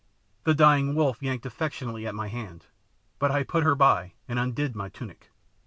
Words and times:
The 0.45 0.55
dying 0.55 0.95
wolf 0.95 1.21
yanked 1.21 1.45
affectionately 1.45 2.07
at 2.07 2.15
my 2.15 2.27
hand, 2.27 2.65
but 3.19 3.29
I 3.29 3.43
put 3.43 3.63
her 3.63 3.75
by 3.75 4.13
and 4.27 4.39
undid 4.39 4.75
my 4.75 4.89
tunic. 4.89 5.29